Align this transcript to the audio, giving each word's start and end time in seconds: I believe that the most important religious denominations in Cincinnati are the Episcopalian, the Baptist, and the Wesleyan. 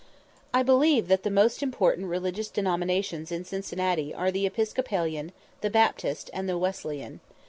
I 0.51 0.63
believe 0.63 1.09
that 1.09 1.21
the 1.21 1.29
most 1.29 1.61
important 1.61 2.07
religious 2.07 2.49
denominations 2.49 3.31
in 3.31 3.45
Cincinnati 3.45 4.11
are 4.15 4.31
the 4.31 4.47
Episcopalian, 4.47 5.31
the 5.61 5.69
Baptist, 5.69 6.31
and 6.33 6.49
the 6.49 6.57
Wesleyan. 6.57 7.19